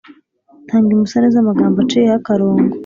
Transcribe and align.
Tanga 0.67 0.89
imbusane 0.93 1.27
z’amagambo 1.33 1.77
aciyeho 1.81 2.15
akarongo. 2.19 2.73